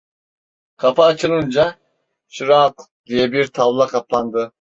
[0.77, 1.75] Kapı açılınca
[2.29, 4.49] "şırrakl" diye bir tavla kapandı.